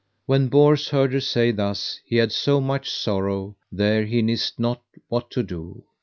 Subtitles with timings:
[0.25, 4.81] When Bors heard her say thus he had so much sorrow there he nist not
[5.09, 5.83] what to do.